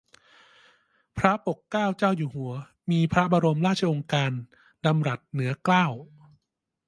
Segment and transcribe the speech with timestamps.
[1.17, 2.53] พระปกเกล้าเจ้าอยู่หัว
[2.91, 4.31] มีพระบรมราชโองการ
[4.85, 5.85] ดำรัสเหนือเกล้า